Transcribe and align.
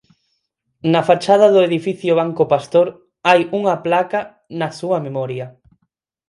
Na 0.91 1.01
fachada 1.09 1.45
do 1.53 1.59
Edificio 1.69 2.13
Banco 2.21 2.43
Pastor 2.53 2.87
hai 3.27 3.41
unha 3.59 3.75
placa 3.85 4.19
na 4.59 4.69
súa 4.79 4.99
memoria. 5.07 5.45